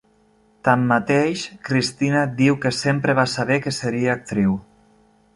[0.67, 4.57] Tanmateix, Cristina diu que sempre va saber que seria actriu.